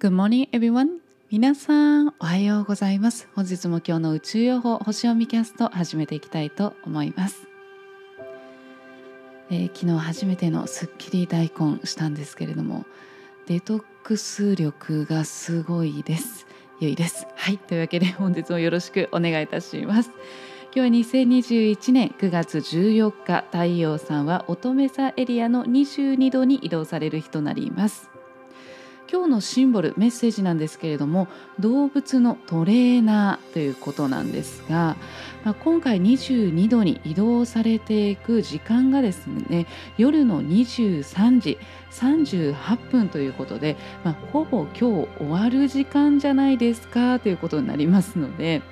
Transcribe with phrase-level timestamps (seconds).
[0.00, 1.00] Good morning everyone.
[1.30, 3.28] 皆さんおはようございます。
[3.34, 7.46] 本日も今日の宇宙予報星読みキャスト始めていきたいと思います、
[9.50, 12.86] えー、昨日初めてのスッキリ大根したんですけれども
[13.46, 16.46] デトックス力がすごいです。
[16.80, 17.26] 良いです。
[17.36, 17.58] はい。
[17.58, 20.10] というわけで本日もよろしくお願いいたします。
[20.74, 28.08] 今日は2021年9月14日太陽さんは乙女座エリアの22度に移動される日となります。
[29.12, 31.26] 今日のシンボルメッセージなんですけれども
[31.58, 34.96] 動物のトレーナーということなんですが、
[35.42, 39.66] まあ、今回22度に移動されていく時間がですね
[39.98, 41.58] 夜の23時
[41.90, 48.62] 38分ということで、まあ、ほぼ今日終わる時間じゃないですかということになりますので。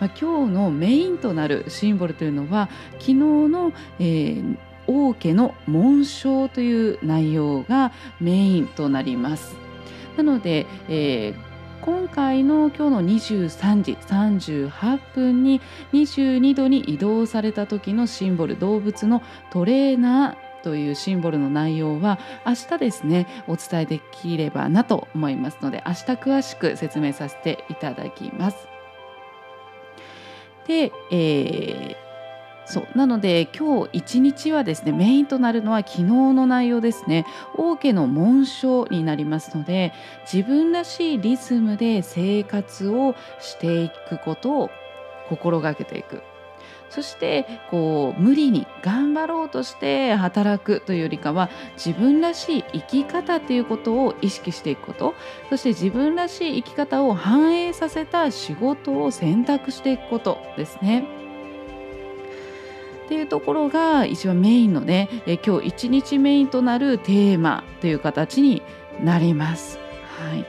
[0.00, 4.56] まあ、今日のメインとなるシンボルというのは昨日の、えー、
[4.88, 9.63] 王家の紋章という内容がメインとなります。
[10.16, 11.34] なので、えー、
[11.84, 15.60] 今回の今日の23時38分に
[15.92, 28.56] 22度に移動された時のシンボル動物のトレーナーというシンボルの内容は明日ですねお伝えできればなと思いますので明日詳しく説明させていただきます。
[30.66, 32.03] で、えー
[32.66, 32.98] そう。
[32.98, 37.26] なので今日一日はですねメインとなるのは昨日の内容ですね。
[37.56, 39.92] 王家の紋章になりますので
[40.30, 44.70] 自分らしいリズムで生活をしていくことを
[45.28, 46.22] 心がけていく。
[46.90, 55.14] そしてこう無理に頑張ろうとして働くというよりかは自分らしい生き方ということを意識していくこと。
[55.50, 61.23] そして自分らしい生き方を反映させた仕事を選択していくことですね。
[63.04, 68.62] っていうところが一番メインのねえ今日一日メインとなるテーマという形に
[69.02, 69.78] なります。
[70.18, 70.46] はい、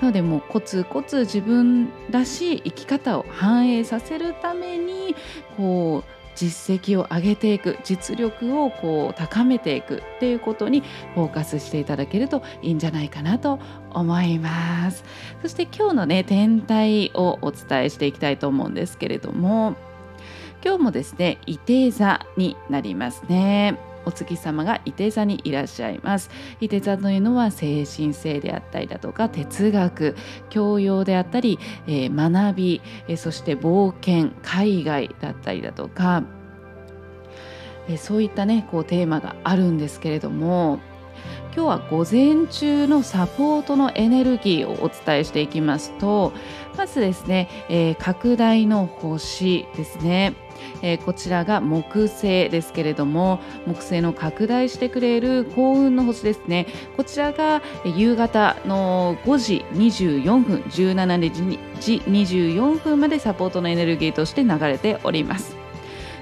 [0.00, 5.14] なのでもうコツコツ自分らしい生き方を反映させるために
[5.56, 10.82] こう実績を上げていく実力をこう高めていくっていうことに
[11.14, 13.58] フォーカスしていただけるといいんじゃないかなと
[13.90, 15.02] 思います
[15.42, 19.76] そして今日のね天体をお伝えしていきたいと思うんですけれども
[20.66, 23.78] 今日もですね伊手座になりますね。
[24.04, 26.28] お月様が伊手座にいらっしゃいます。
[26.60, 30.16] 伊手座というのは精神性であったりだとか哲学
[30.50, 36.24] 教養であったり、えー、学び、えー、そして冒険海外だったりだとか、
[37.86, 40.80] えー、そういったねこうテーマがあるんですけれども
[41.56, 46.34] 今日は午前中のサポートのエネルギーをお伝えしていきますと
[46.76, 50.34] まずですね、えー、拡大の星ですね。
[50.82, 56.66] えー、こちらが木星ですけれども木星の拡大してくれる幸運の星ですね。
[56.94, 65.56] こちらが夕方の5時24分17時24分までサポートのエネルギーとして流れております。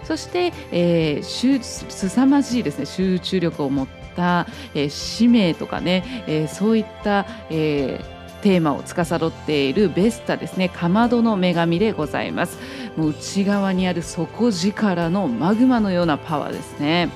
[0.05, 8.15] そして、えー、すさまじいですね集中力を持った、えー、使命とかね、えー、そういった、えー
[8.45, 12.59] テーマを司っているベスタですねかまどの女神でございます。
[12.95, 17.09] もう内側にある底力のマグマのようなパワーですね。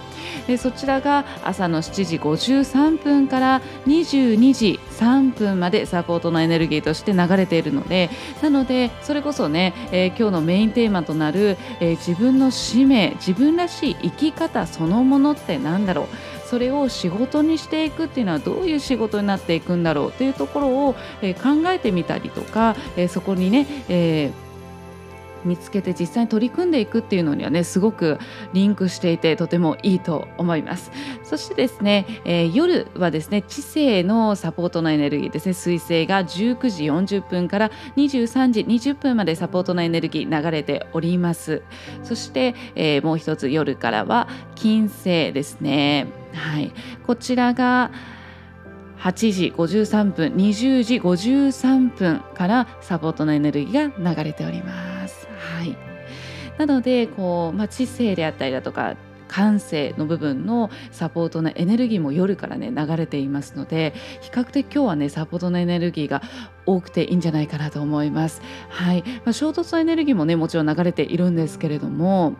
[0.47, 8.11] でそちらが朝の7時53分から22時3分までサポートのエネルギーとして流れているので
[8.43, 16.07] なのでそれこそね、えー、今日のメインテーマとなる、えー、自分の使命自分らしい生き方そのものって何だろう
[16.49, 24.48] それを仕事にしていくっていうのはどういう仕事になっていくんだろうというところを、え考えてみたりとか、えそこにね、えー
[25.49, 28.19] 見つけて実際に取り組んでいくっていうのにはねすごく
[28.53, 30.91] リンクしていてとてもいいと思います。
[31.25, 35.53] そしてですね、えー、夜はですね知性のサポートのエネルギーですね。
[35.55, 41.63] 水星が19時40分から23時20分までサポートのエネルギー流れております。
[42.03, 46.07] そして、えー、もう一つ夜からは金星ですね。
[46.35, 46.73] はい。
[47.07, 47.91] こちらが
[49.01, 54.98] 8時53分20時53分からサポートのエネルギーが流れております、
[56.59, 58.97] なのでこう、まあ、知性であったりだとか
[59.29, 66.23] 感性の部分のサポートのエネルギーも夜からね流れていますので比較的今日はねサポートのエネルギーが
[66.67, 68.43] 多くていいんじゃないかなと思います。
[68.69, 72.35] はい、まあ、衝突のエネルギーもねもちろん流れているんですけれども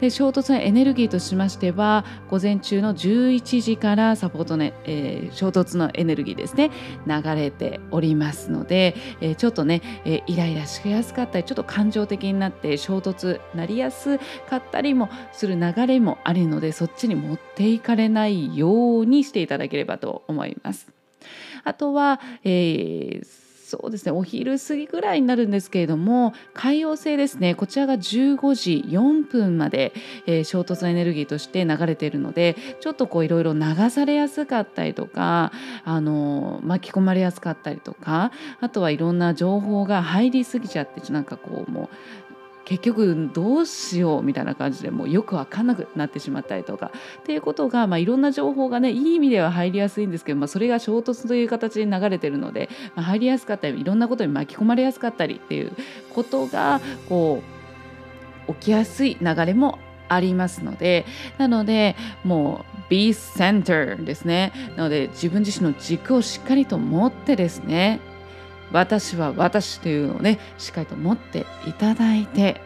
[0.00, 6.70] で衝突のエネルギーとしましては午前中の11時からサポートの、えー、衝突のエネルギーですね
[7.06, 14.18] 流れておりますので、えー、ちょっとね、えー、イライラしやすかったりちょっと感情的になって衝突なりやす
[14.48, 20.88] かったりもする流れもあるのでそっちに持っていかれないようにしていただければと思います。
[21.64, 24.12] あとは、えーそうですね。
[24.12, 27.54] お昼過ぎぐらいになるんですけれども海洋星ですね。
[27.54, 29.92] こちらが15時4分まで、
[30.24, 35.52] えー、衝突エネルギーとして流れているのでちょっとこういろいろ流されやすかったりとか
[35.84, 41.90] あの巻き込まれやすかったりとかあとはいろんな情報が入りすぎちゃってなんかこうも
[42.27, 42.27] う
[42.68, 46.92] 結局どうしようみたいな感じでもうよく分かんなくなってしまったりとか。
[47.20, 55.72] っていうことが、まあ、いろんな情報がねいい意味では入りやすいんですけど、まあ、それが衝突という形で流れてるので、まあ、入りやすかったりいろんなことに巻き込まれやすかったりっていう
[56.12, 57.42] ことがこ
[58.46, 59.78] う起きやすい流れも
[60.10, 61.06] ありますので
[61.38, 64.52] なのでもう be center ですね。
[64.76, 68.00] なので自分自身の軸をしっかりと持ってですね
[68.72, 72.60] 私は私というのをねしっかりと持っていただいて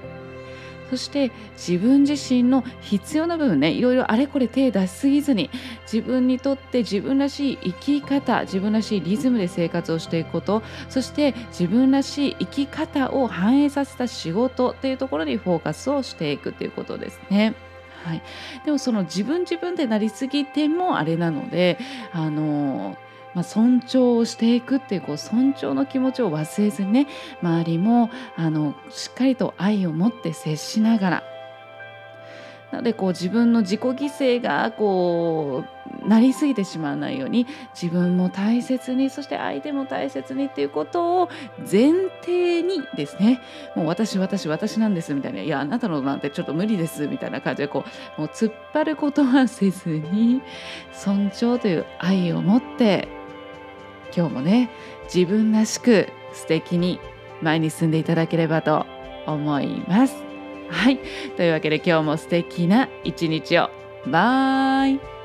[0.93, 5.49] そして自分自身の必要な部分ねいろいろあれこれ手出しすぎずに
[5.91, 17.55] 自分にとって自分らしい生き方自分らしいリズムで生活をしていくことそして自分らしい生き方を反映させた仕事っていうところにフォーカスをしていくっていうことですね。
[18.05, 18.23] はい、
[18.67, 21.79] でもその自分自分でなりすぎてもあれなので
[22.13, 27.07] あのーまあ、尊重をしていくっていうこう尊重の気持ちを忘れずにね
[27.43, 31.33] 周りもあのしっかりと愛を持って接しながら。
[32.73, 35.63] なのでこう自分の自己犠牲がこ
[36.05, 41.93] うなりすぎてしまわないように自分も大切にそして相手も大切にっていうことを前
[42.23, 43.43] 提にですね
[43.77, 47.85] もう私私私なんですみたいないやあなたのなんてちょっと無理ですみたいな感じでこ
[48.17, 50.41] うもう突っ張ることはせずに
[50.93, 53.07] 尊重という愛を持って
[54.15, 54.71] 今日もね
[55.13, 57.01] 自分らしく素敵に
[57.41, 58.87] 前に進んでいただければと
[59.27, 60.15] 思います。
[60.69, 60.99] はい。
[61.37, 63.71] というわけで今日も素敵な一日を。
[64.07, 65.22] バイ。